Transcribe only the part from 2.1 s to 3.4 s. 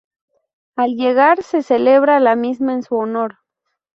la misa en su honor.